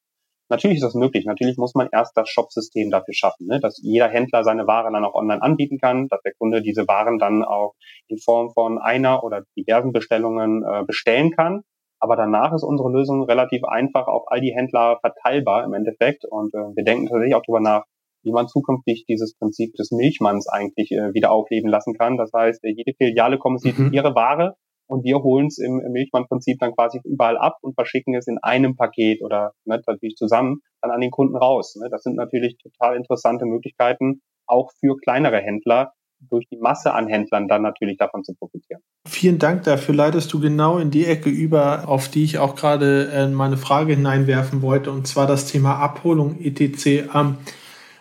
[0.48, 1.24] Natürlich ist das möglich.
[1.26, 3.58] Natürlich muss man erst das Shopsystem dafür schaffen, ne?
[3.60, 7.18] dass jeder Händler seine Ware dann auch online anbieten kann, dass der Kunde diese Waren
[7.18, 7.74] dann auch
[8.06, 11.64] in Form von einer oder diversen Bestellungen äh, bestellen kann
[12.00, 16.24] aber danach ist unsere Lösung relativ einfach auf all die Händler verteilbar im Endeffekt.
[16.24, 17.84] Und äh, wir denken tatsächlich auch darüber nach,
[18.22, 22.16] wie man zukünftig dieses Prinzip des Milchmanns eigentlich äh, wieder aufleben lassen kann.
[22.16, 23.90] Das heißt, äh, jede Filiale kommt mhm.
[23.92, 24.54] ihre Ware
[24.88, 28.38] und wir holen es im, im Milchmann-Prinzip dann quasi überall ab und verschicken es in
[28.42, 31.76] einem Paket oder ne, natürlich zusammen dann an den Kunden raus.
[31.76, 31.88] Ne?
[31.90, 37.48] Das sind natürlich total interessante Möglichkeiten, auch für kleinere Händler, durch die Masse an Händlern
[37.48, 38.80] dann natürlich davon zu profitieren.
[39.06, 39.94] Vielen Dank dafür.
[39.94, 43.94] Leitest du genau in die Ecke über, auf die ich auch gerade äh, meine Frage
[43.94, 46.86] hineinwerfen wollte, und zwar das Thema Abholung etc.
[47.14, 47.36] Ähm,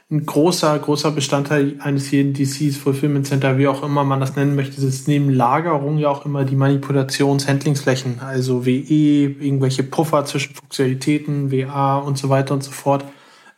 [0.10, 4.56] ein großer, großer Bestandteil eines jeden DCs, Fulfillment Center, wie auch immer man das nennen
[4.56, 11.52] möchte, ist neben Lagerung ja auch immer die Manipulations-Handlingsflächen, also WE, irgendwelche Puffer zwischen Funktionalitäten,
[11.52, 13.04] WA und so weiter und so fort.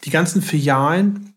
[0.05, 1.35] Die ganzen Filialen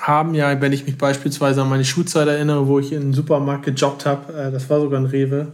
[0.00, 3.64] haben ja, wenn ich mich beispielsweise an meine Schulzeit erinnere, wo ich in einem Supermarkt
[3.64, 5.52] gejobbt habe, äh, das war sogar ein Rewe,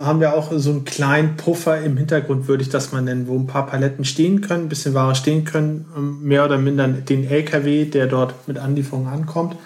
[0.00, 3.36] haben wir auch so einen kleinen Puffer im Hintergrund, würde ich das mal nennen, wo
[3.36, 7.28] ein paar Paletten stehen können, ein bisschen Ware stehen können, ähm, mehr oder minder den
[7.28, 9.56] LKW, der dort mit Anlieferung ankommt.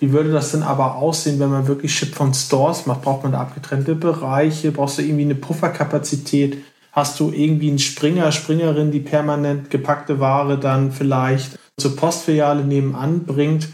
[0.00, 3.02] Wie würde das denn aber aussehen, wenn man wirklich Ship von Stores macht?
[3.02, 4.72] Braucht man da abgetrennte Bereiche?
[4.72, 6.58] Brauchst du irgendwie eine Pufferkapazität?
[6.92, 13.24] Hast du irgendwie einen Springer, Springerin, die permanent gepackte Ware dann vielleicht zur Postfiliale nebenan
[13.24, 13.68] bringt,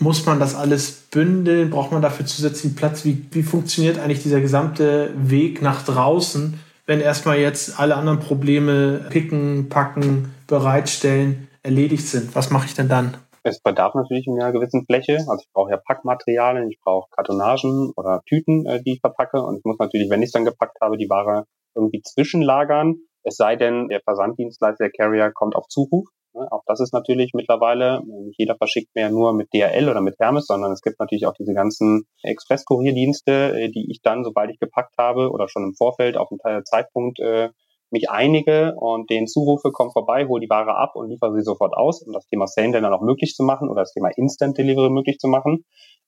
[0.00, 1.70] muss man das alles bündeln?
[1.70, 3.04] Braucht man dafür zusätzlichen Platz?
[3.04, 9.06] Wie, wie funktioniert eigentlich dieser gesamte Weg nach draußen, wenn erstmal jetzt alle anderen Probleme,
[9.10, 12.34] picken, packen, bereitstellen, erledigt sind?
[12.36, 13.16] Was mache ich denn dann?
[13.42, 15.16] Es bedarf natürlich einer gewissen Fläche.
[15.28, 19.42] Also ich brauche ja Packmaterialien, ich brauche Kartonagen oder Tüten, äh, die ich verpacke.
[19.42, 22.96] Und ich muss natürlich, wenn ich es dann gepackt habe, die Ware irgendwie zwischenlagern.
[23.22, 26.08] Es sei denn, der Versanddienstleister, der Carrier, kommt auf Zuruf.
[26.38, 26.46] Ne?
[26.50, 30.46] Auch das ist natürlich mittlerweile, nicht jeder verschickt mehr nur mit DRL oder mit Hermes,
[30.46, 34.94] sondern es gibt natürlich auch diese ganzen Express-Kurierdienste, äh, die ich dann, sobald ich gepackt
[34.98, 37.50] habe oder schon im Vorfeld auf einen Zeitpunkt äh,
[37.90, 41.74] mich einige und den Zurufe, komm vorbei, hol die Ware ab und liefere sie sofort
[41.74, 44.90] aus, um das Thema Same dann auch möglich zu machen oder das Thema Instant Delivery
[44.90, 45.64] möglich zu machen.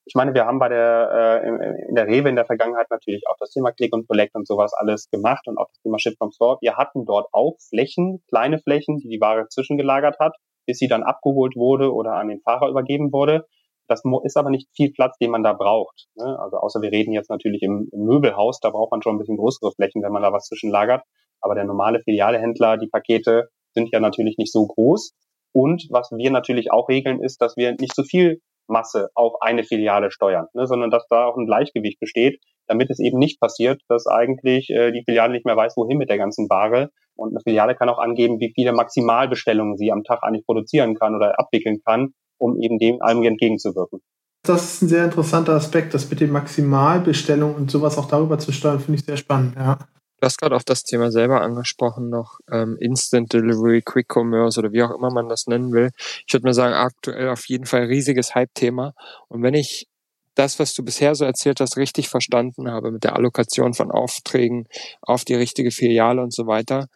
[0.06, 3.36] Ich meine, wir haben bei der äh, in der Rewe in der Vergangenheit natürlich auch
[3.38, 6.32] das Thema Click und Collect und sowas alles gemacht und auch das Thema Ship from
[6.32, 6.58] Store.
[6.60, 10.34] Wir hatten dort auch Flächen, kleine Flächen, die die Ware zwischengelagert hat,
[10.66, 13.46] bis sie dann abgeholt wurde oder an den Fahrer übergeben wurde.
[13.88, 16.06] Das ist aber nicht viel Platz, den man da braucht.
[16.14, 16.38] Ne?
[16.38, 19.36] Also außer wir reden jetzt natürlich im, im, Möbelhaus, da braucht man schon ein bisschen
[19.36, 21.02] größere Flächen, wenn man da was zwischenlagert.
[21.40, 25.12] Aber der normale Filialehändler, die Pakete sind ja natürlich nicht so groß.
[25.52, 29.64] Und was wir natürlich auch regeln, ist, dass wir nicht so viel Masse auf eine
[29.64, 33.83] Filiale steuern, ne, sondern dass da auch ein Gleichgewicht besteht, damit es eben nicht passiert,
[33.88, 36.90] dass eigentlich äh, die Filiale nicht mehr weiß, wohin mit der ganzen Ware.
[37.16, 41.14] Und eine Filiale kann auch angeben, wie viele Maximalbestellungen sie am Tag eigentlich produzieren kann
[41.14, 44.00] oder abwickeln kann, um eben dem allem entgegenzuwirken.
[44.42, 48.52] Das ist ein sehr interessanter Aspekt, das mit den Maximalbestellungen und sowas auch darüber zu
[48.52, 49.78] steuern, finde ich sehr spannend, ja.
[50.20, 54.70] Du hast gerade auch das Thema selber angesprochen, noch ähm, Instant Delivery, Quick Commerce oder
[54.70, 55.90] wie auch immer man das nennen will.
[56.26, 58.92] Ich würde mal sagen, aktuell auf jeden Fall riesiges Hype-Thema.
[59.28, 59.88] Und wenn ich
[60.35, 64.68] das, was du bisher so erzählt hast, richtig verstanden habe mit der Allokation von Aufträgen
[65.00, 66.88] auf die richtige Filiale und so weiter,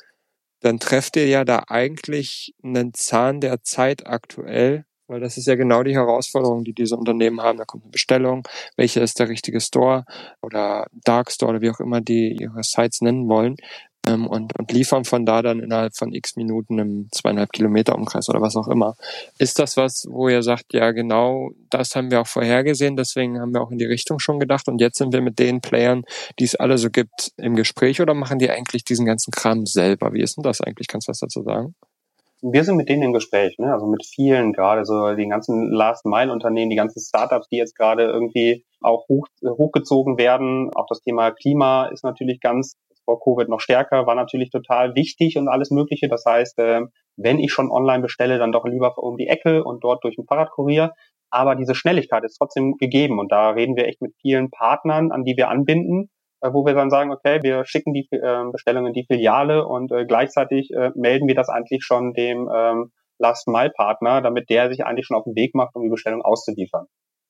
[0.61, 5.55] dann trefft ihr ja da eigentlich einen Zahn der Zeit aktuell, weil das ist ja
[5.55, 7.59] genau die Herausforderung, die diese Unternehmen haben.
[7.59, 10.05] Da kommt eine Bestellung, welcher ist der richtige Store
[10.43, 13.57] oder Dark Store oder wie auch immer die ihre Sites nennen wollen
[14.07, 18.29] ähm, und, und liefern von da dann innerhalb von x Minuten im zweieinhalb Kilometer Umkreis
[18.29, 18.97] oder was auch immer.
[19.38, 23.53] Ist das was, wo ihr sagt, ja genau, das haben wir auch vorhergesehen, deswegen haben
[23.53, 26.05] wir auch in die Richtung schon gedacht und jetzt sind wir mit den Playern,
[26.38, 30.12] die es alle so gibt, im Gespräch oder machen die eigentlich diesen ganzen Kram selber?
[30.12, 30.88] Wie ist denn das eigentlich?
[30.88, 31.75] Kannst du was dazu sagen?
[32.53, 33.73] Wir sind mit denen im Gespräch, ne?
[33.73, 38.65] also mit vielen gerade, so die ganzen Last-Mile-Unternehmen, die ganzen Startups, die jetzt gerade irgendwie
[38.83, 40.71] auch hoch, hochgezogen werden.
[40.75, 42.77] Auch das Thema Klima ist natürlich ganz
[43.07, 46.09] vor Covid noch stärker, war natürlich total wichtig und alles Mögliche.
[46.09, 46.83] Das heißt, äh,
[47.17, 50.27] wenn ich schon online bestelle, dann doch lieber um die Ecke und dort durch einen
[50.27, 50.93] Fahrradkurier.
[51.31, 55.25] Aber diese Schnelligkeit ist trotzdem gegeben und da reden wir echt mit vielen Partnern, an
[55.25, 56.11] die wir anbinden,
[56.53, 60.05] wo wir dann sagen, okay, wir schicken die äh, Bestellung in die Filiale und äh,
[60.05, 65.17] gleichzeitig äh, melden wir das eigentlich schon dem ähm, Last-Mile-Partner, damit der sich eigentlich schon
[65.17, 66.87] auf den Weg macht, um die Bestellung auszuliefern.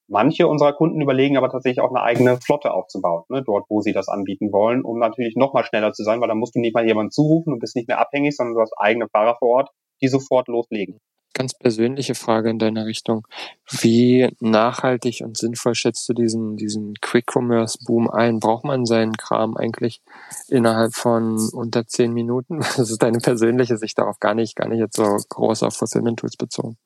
[0.06, 3.92] Manche unserer Kunden überlegen aber tatsächlich auch eine eigene Flotte aufzubauen, ne, dort, wo sie
[3.92, 6.74] das anbieten wollen, um natürlich noch mal schneller zu sein, weil dann musst du nicht
[6.74, 9.70] mal jemanden zurufen und bist nicht mehr abhängig, sondern du hast eigene Fahrer vor Ort,
[10.02, 11.00] die sofort loslegen
[11.34, 13.26] ganz persönliche Frage in deiner Richtung.
[13.68, 18.38] Wie nachhaltig und sinnvoll schätzt du diesen, diesen Quick-Commerce-Boom ein?
[18.40, 20.00] Braucht man seinen Kram eigentlich
[20.48, 22.60] innerhalb von unter zehn Minuten?
[22.84, 26.36] Das ist deine persönliche Sicht darauf, gar nicht, gar nicht jetzt so groß auf Fulfillment-Tools
[26.36, 26.76] bezogen.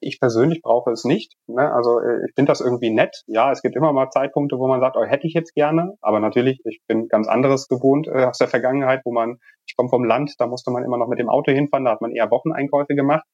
[0.00, 1.34] Ich persönlich brauche es nicht.
[1.48, 1.72] Ne?
[1.72, 3.24] Also äh, ich finde das irgendwie nett.
[3.26, 5.94] Ja, es gibt immer mal Zeitpunkte, wo man sagt, oh, hätte ich jetzt gerne.
[6.00, 9.88] Aber natürlich, ich bin ganz anderes gewohnt äh, aus der Vergangenheit, wo man, ich komme
[9.88, 12.30] vom Land, da musste man immer noch mit dem Auto hinfahren, da hat man eher
[12.30, 13.24] Wocheneinkäufe gemacht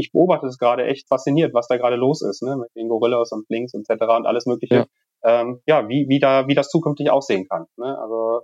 [0.00, 3.30] ich beobachte es gerade echt fasziniert, was da gerade los ist, ne, mit den Gorillas
[3.32, 4.02] und Links etc.
[4.16, 4.86] und alles Mögliche.
[5.22, 7.66] Ja, ähm, ja wie, wie, da, wie das zukünftig aussehen kann.
[7.76, 7.98] Ne?
[7.98, 8.40] Also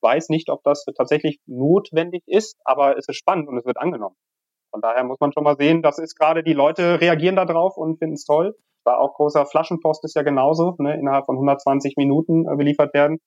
[0.00, 4.16] weiß nicht, ob das tatsächlich notwendig ist, aber es ist spannend und es wird angenommen.
[4.70, 7.76] Von daher muss man schon mal sehen, das ist gerade, die Leute reagieren da drauf
[7.76, 8.56] und finden es toll.
[8.84, 13.18] War auch großer Flaschenpost ist ja genauso, ne, innerhalb von 120 Minuten äh, beliefert werden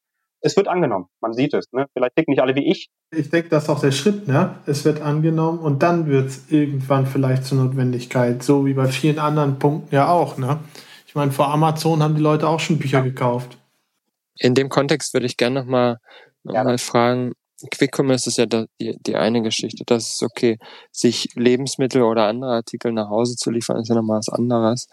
[0.41, 1.08] es wird angenommen.
[1.21, 1.65] Man sieht es.
[1.71, 1.86] Ne?
[1.93, 2.89] Vielleicht ticken nicht alle wie ich.
[3.12, 4.28] Ich denke, das ist auch der Schritt.
[4.28, 4.56] Ne?
[4.65, 8.43] Es wird angenommen und dann wird es irgendwann vielleicht zur Notwendigkeit.
[8.43, 10.38] So wie bei vielen anderen Punkten ja auch.
[10.38, 10.60] Ne?
[11.08, 13.58] Ich meine, vor Amazon haben die Leute auch schon Bücher gekauft.
[14.36, 15.97] In dem Kontext würde ich gerne nochmal
[16.43, 17.34] noch mal, noch mal fragen,
[17.72, 19.84] Quick Commerce ist ja die, eine Geschichte.
[19.86, 20.58] Das ist okay.
[20.91, 24.88] Sich Lebensmittel oder andere Artikel nach Hause zu liefern, ist ja nochmal was anderes.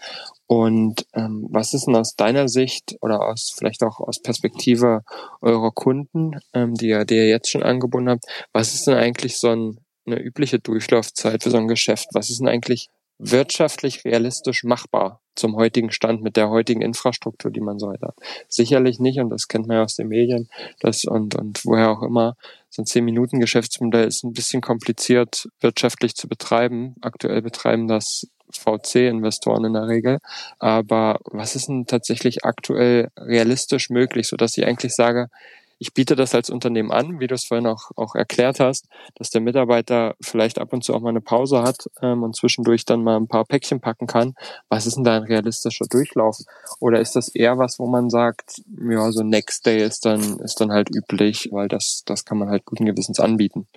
[0.47, 5.03] Und ähm, was ist denn aus deiner Sicht oder aus vielleicht auch aus Perspektive
[5.41, 9.39] eurer Kunden, ähm, die, ihr, die ihr jetzt schon angebunden habt, was ist denn eigentlich
[9.39, 12.09] so ein, eine übliche Durchlaufzeit für so ein Geschäft?
[12.13, 17.61] Was ist denn eigentlich wirtschaftlich realistisch machbar zum heutigen Stand mit der heutigen Infrastruktur, die
[17.61, 18.15] man so hat.
[18.49, 20.49] Sicherlich nicht, und das kennt man ja aus den Medien,
[20.81, 22.37] das und, und woher auch immer,
[22.71, 26.95] so ein 10-Minuten-Geschäftsmodell ist ein bisschen kompliziert wirtschaftlich zu betreiben.
[27.01, 30.19] Aktuell betreiben das VC-Investoren in der Regel.
[30.59, 35.29] Aber was ist denn tatsächlich aktuell realistisch möglich, so dass ich eigentlich sage,
[35.79, 39.31] ich biete das als Unternehmen an, wie du es vorhin auch, auch erklärt hast, dass
[39.31, 43.03] der Mitarbeiter vielleicht ab und zu auch mal eine Pause hat ähm, und zwischendurch dann
[43.03, 44.35] mal ein paar Päckchen packen kann.
[44.69, 46.39] Was ist denn da ein realistischer Durchlauf?
[46.81, 50.61] Oder ist das eher was, wo man sagt, ja, so Next Day ist dann, ist
[50.61, 53.69] dann halt üblich, weil das, das kann man halt guten Gewissens anbieten?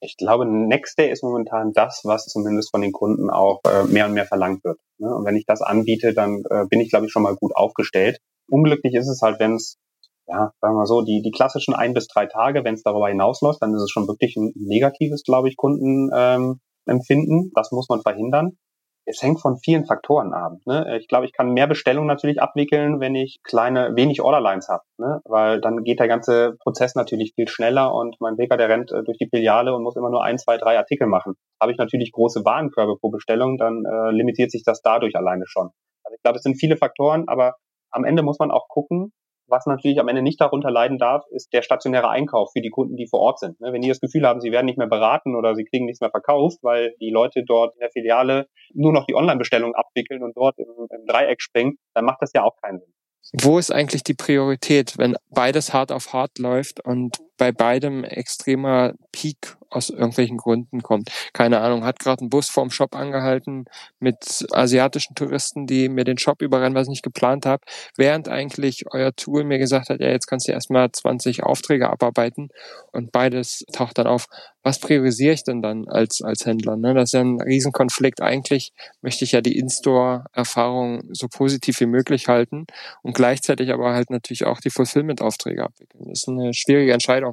[0.00, 4.06] Ich glaube, Next Day ist momentan das, was zumindest von den Kunden auch äh, mehr
[4.06, 4.78] und mehr verlangt wird.
[4.98, 5.14] Ne?
[5.14, 8.18] Und wenn ich das anbiete, dann äh, bin ich, glaube ich, schon mal gut aufgestellt.
[8.48, 9.78] Unglücklich ist es halt, wenn es
[10.26, 13.60] ja, sagen wir so, die, die klassischen ein bis drei Tage, wenn es darüber hinausläuft,
[13.60, 16.58] dann ist es schon wirklich ein negatives, glaube ich, Kundenempfinden.
[16.86, 18.56] Ähm, das muss man verhindern.
[19.06, 20.54] Es hängt von vielen Faktoren ab.
[20.64, 20.96] Ne?
[20.98, 25.20] Ich glaube, ich kann mehr Bestellungen natürlich abwickeln, wenn ich kleine, wenig Orderlines habe, ne?
[25.26, 29.02] weil dann geht der ganze Prozess natürlich viel schneller und mein Bäcker, der rennt äh,
[29.04, 31.34] durch die Filiale und muss immer nur ein, zwei, drei Artikel machen.
[31.60, 35.68] Habe ich natürlich große Warenkörbe pro Bestellung, dann äh, limitiert sich das dadurch alleine schon.
[36.02, 37.56] Also ich glaube, es sind viele Faktoren, aber
[37.90, 39.12] am Ende muss man auch gucken,
[39.46, 42.96] was natürlich am Ende nicht darunter leiden darf, ist der stationäre Einkauf für die Kunden,
[42.96, 43.60] die vor Ort sind.
[43.60, 46.00] Ne, wenn die das Gefühl haben, sie werden nicht mehr beraten oder sie kriegen nichts
[46.00, 50.36] mehr verkauft, weil die Leute dort in der Filiale nur noch die Online-Bestellung abwickeln und
[50.36, 52.92] dort im, im Dreieck springen, dann macht das ja auch keinen Sinn.
[53.42, 58.94] Wo ist eigentlich die Priorität, wenn beides hart auf hart läuft und bei beidem extremer
[59.12, 61.10] Peak aus irgendwelchen Gründen kommt.
[61.32, 63.64] Keine Ahnung, hat gerade ein Bus vorm Shop angehalten
[63.98, 67.64] mit asiatischen Touristen, die mir den Shop überrennen, was ich nicht geplant habe,
[67.96, 72.48] während eigentlich euer Tool mir gesagt hat, ja, jetzt kannst du erstmal 20 Aufträge abarbeiten
[72.92, 74.26] und beides taucht dann auf.
[74.62, 76.76] Was priorisiere ich denn dann als, als Händler?
[76.76, 76.94] Ne?
[76.94, 78.22] Das ist ja ein Riesenkonflikt.
[78.22, 82.66] Eigentlich möchte ich ja die In-Store-Erfahrung so positiv wie möglich halten
[83.02, 86.04] und gleichzeitig aber halt natürlich auch die Fulfillment-Aufträge abwickeln.
[86.08, 87.23] Das ist eine schwierige Entscheidung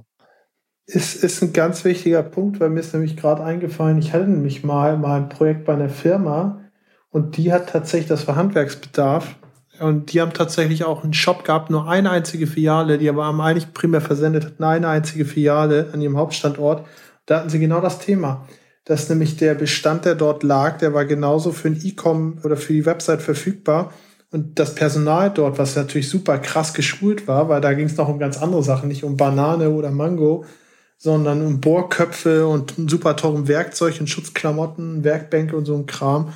[0.86, 4.64] ist, ist ein ganz wichtiger Punkt, weil mir ist nämlich gerade eingefallen, ich hatte nämlich
[4.64, 6.62] mal, mal ein Projekt bei einer Firma
[7.10, 9.36] und die hat tatsächlich, das war Handwerksbedarf,
[9.82, 13.42] und die haben tatsächlich auch einen Shop gehabt, nur eine einzige Filiale, die aber haben
[13.42, 16.86] eigentlich primär versendet hatten, eine einzige Filiale an ihrem Hauptstandort.
[17.26, 18.48] Da hatten sie genau das Thema,
[18.86, 22.74] dass nämlich der Bestand, der dort lag, der war genauso für ein E-Com oder für
[22.74, 23.92] die Website verfügbar.
[24.32, 28.08] Und das Personal dort, was natürlich super krass geschult war, weil da ging es noch
[28.08, 30.46] um ganz andere Sachen, nicht um Banane oder Mango,
[31.04, 36.32] sondern um Bohrköpfe und super teurem Werkzeug und Schutzklamotten, Werkbänke und so ein Kram.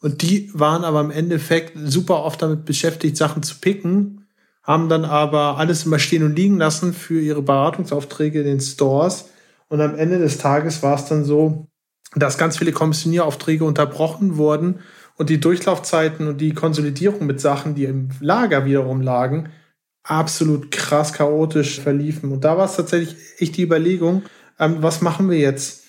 [0.00, 4.26] Und die waren aber im Endeffekt super oft damit beschäftigt, Sachen zu picken,
[4.64, 9.28] haben dann aber alles immer stehen und liegen lassen für ihre Beratungsaufträge in den Stores.
[9.68, 11.68] Und am Ende des Tages war es dann so,
[12.16, 14.80] dass ganz viele Kommissionieraufträge unterbrochen wurden
[15.18, 19.50] und die Durchlaufzeiten und die Konsolidierung mit Sachen, die im Lager wiederum lagen,
[20.02, 22.32] absolut krass chaotisch verliefen.
[22.32, 24.22] Und da war es tatsächlich echt die Überlegung,
[24.58, 25.84] ähm, was machen wir jetzt?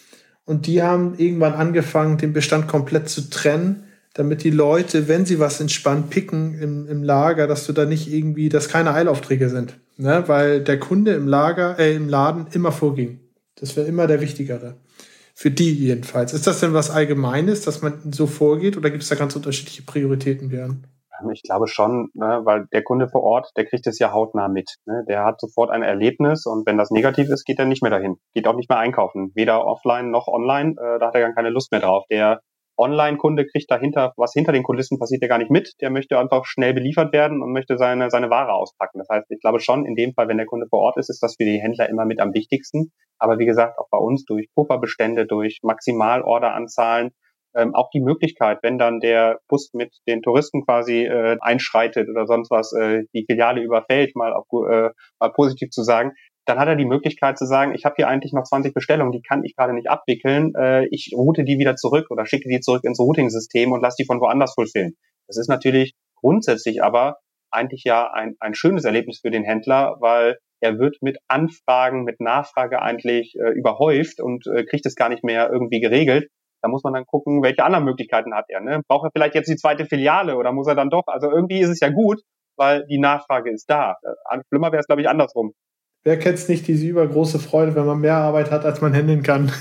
[0.45, 5.39] Und die haben irgendwann angefangen, den Bestand komplett zu trennen, damit die Leute, wenn sie
[5.39, 9.79] was entspannt picken im, im Lager, dass du da nicht irgendwie, dass keine Eilaufträge sind.
[9.97, 10.23] Ne?
[10.27, 13.19] Weil der Kunde im Lager, äh, im Laden immer vorging.
[13.55, 14.75] Das wäre immer der Wichtigere.
[15.33, 16.33] Für die jedenfalls.
[16.33, 19.83] Ist das denn was Allgemeines, dass man so vorgeht oder gibt es da ganz unterschiedliche
[19.83, 20.85] Prioritäten, Björn?
[21.31, 24.77] Ich glaube schon, ne, weil der Kunde vor Ort, der kriegt es ja hautnah mit.
[24.85, 25.03] Ne?
[25.07, 28.17] Der hat sofort ein Erlebnis und wenn das negativ ist, geht er nicht mehr dahin.
[28.33, 29.31] Geht auch nicht mehr einkaufen.
[29.35, 30.71] Weder offline noch online.
[30.71, 32.05] Äh, da hat er gar keine Lust mehr drauf.
[32.09, 32.41] Der
[32.77, 35.73] Online-Kunde kriegt dahinter, was hinter den Kulissen passiert, der gar nicht mit.
[35.81, 38.99] Der möchte einfach schnell beliefert werden und möchte seine, seine Ware auspacken.
[38.99, 41.21] Das heißt, ich glaube schon, in dem Fall, wenn der Kunde vor Ort ist, ist
[41.21, 42.91] das für die Händler immer mit am wichtigsten.
[43.19, 47.11] Aber wie gesagt, auch bei uns durch Pufferbestände, durch Maximalorderanzahlen,
[47.55, 52.25] ähm, auch die Möglichkeit, wenn dann der Bus mit den Touristen quasi äh, einschreitet oder
[52.25, 56.13] sonst was, äh, die Filiale überfällt, mal, auf, äh, mal positiv zu sagen,
[56.45, 59.21] dann hat er die Möglichkeit zu sagen, ich habe hier eigentlich noch 20 Bestellungen, die
[59.21, 62.83] kann ich gerade nicht abwickeln, äh, ich route die wieder zurück oder schicke die zurück
[62.83, 64.93] ins Routing-System und lasse die von woanders fulfillen.
[65.27, 67.17] Das ist natürlich grundsätzlich aber
[67.51, 72.19] eigentlich ja ein, ein schönes Erlebnis für den Händler, weil er wird mit Anfragen, mit
[72.21, 76.29] Nachfrage eigentlich äh, überhäuft und äh, kriegt es gar nicht mehr irgendwie geregelt.
[76.61, 78.61] Da muss man dann gucken, welche anderen Möglichkeiten hat er.
[78.61, 78.81] Ne?
[78.87, 81.07] Braucht er vielleicht jetzt die zweite Filiale oder muss er dann doch?
[81.07, 82.21] Also irgendwie ist es ja gut,
[82.55, 83.95] weil die Nachfrage ist da.
[84.03, 85.53] Äh, schlimmer wäre es, glaube ich, andersrum.
[86.03, 89.21] Wer kennt es nicht, diese übergroße Freude, wenn man mehr Arbeit hat, als man handeln
[89.21, 89.51] kann?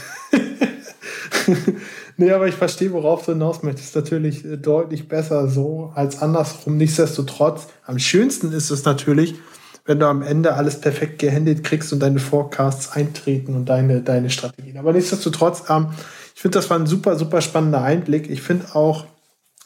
[2.17, 3.95] nee, aber ich verstehe, worauf du hinaus möchtest.
[3.95, 6.77] Natürlich äh, deutlich besser so als andersrum.
[6.77, 9.35] Nichtsdestotrotz, am schönsten ist es natürlich,
[9.85, 14.31] wenn du am Ende alles perfekt gehandelt kriegst und deine Forecasts eintreten und deine, deine
[14.31, 14.79] Strategien.
[14.79, 15.89] Aber nichtsdestotrotz, ähm,
[16.41, 18.31] ich finde, das war ein super, super spannender Einblick.
[18.31, 19.05] Ich finde auch,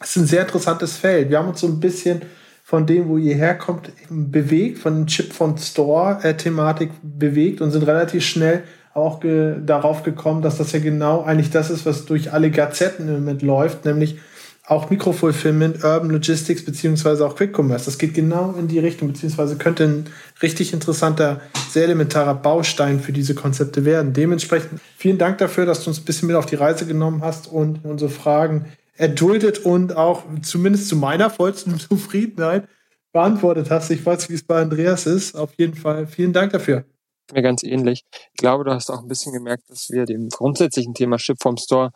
[0.00, 1.30] es ist ein sehr interessantes Feld.
[1.30, 2.22] Wir haben uns so ein bisschen
[2.64, 8.24] von dem, wo ihr herkommt, bewegt, von dem Chip von Store-Thematik bewegt und sind relativ
[8.24, 12.50] schnell auch ge darauf gekommen, dass das ja genau eigentlich das ist, was durch alle
[12.50, 14.18] Gazetten im Moment läuft, nämlich
[14.66, 17.84] auch Mikrofulfillment, Urban Logistics beziehungsweise auch Quick Commerce.
[17.84, 23.12] Das geht genau in die Richtung, beziehungsweise könnte ein richtig interessanter, sehr elementarer Baustein für
[23.12, 24.14] diese Konzepte werden.
[24.14, 27.46] Dementsprechend vielen Dank dafür, dass du uns ein bisschen mit auf die Reise genommen hast
[27.46, 32.66] und unsere Fragen erduldet und auch zumindest zu meiner vollsten Zufriedenheit
[33.12, 33.90] beantwortet hast.
[33.90, 35.34] Ich weiß, wie es bei Andreas ist.
[35.34, 36.84] Auf jeden Fall vielen Dank dafür.
[37.32, 38.04] Mir ganz ähnlich.
[38.12, 41.56] Ich glaube, du hast auch ein bisschen gemerkt, dass wir dem grundsätzlichen Thema Ship vom
[41.56, 41.90] Store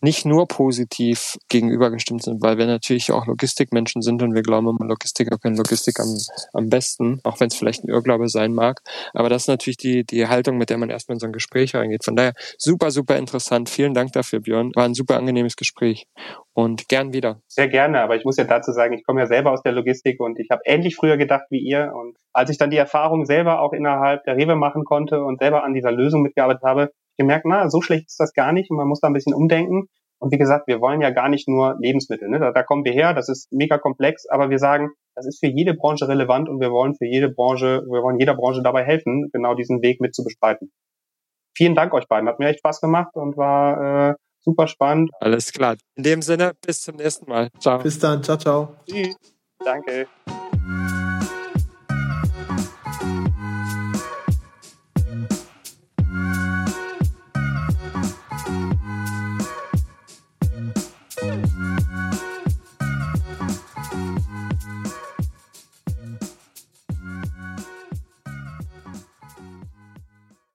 [0.00, 4.86] nicht nur positiv gegenübergestimmt sind, weil wir natürlich auch Logistikmenschen sind und wir glauben immer,
[4.86, 6.16] Logistiker können Logistik am,
[6.52, 8.80] am besten, auch wenn es vielleicht ein Irrglaube sein mag.
[9.12, 11.74] Aber das ist natürlich die, die Haltung, mit der man erstmal in so ein Gespräch
[11.74, 12.04] reingeht.
[12.04, 13.68] Von daher super, super interessant.
[13.68, 14.70] Vielen Dank dafür, Björn.
[14.74, 16.06] War ein super angenehmes Gespräch
[16.52, 17.40] und gern wieder.
[17.48, 20.20] Sehr gerne, aber ich muss ja dazu sagen, ich komme ja selber aus der Logistik
[20.20, 21.92] und ich habe ähnlich früher gedacht wie ihr.
[21.94, 25.64] Und als ich dann die Erfahrung selber auch innerhalb der Rewe machen konnte und selber
[25.64, 28.88] an dieser Lösung mitgearbeitet habe, gemerkt, na, so schlecht ist das gar nicht und man
[28.88, 29.88] muss da ein bisschen umdenken.
[30.20, 32.28] Und wie gesagt, wir wollen ja gar nicht nur Lebensmittel.
[32.28, 32.40] Ne?
[32.40, 35.46] Da, da kommen wir her, das ist mega komplex, aber wir sagen, das ist für
[35.46, 39.30] jede Branche relevant und wir wollen für jede Branche, wir wollen jeder Branche dabei helfen,
[39.32, 40.72] genau diesen Weg mit zu bestreiten.
[41.56, 45.10] Vielen Dank euch beiden, hat mir echt Spaß gemacht und war äh, super spannend.
[45.20, 45.76] Alles klar.
[45.96, 47.50] In dem Sinne, bis zum nächsten Mal.
[47.58, 47.78] Ciao.
[47.78, 48.76] Bis dann, ciao, ciao.
[48.86, 49.16] Tschüss.
[49.64, 50.06] Danke.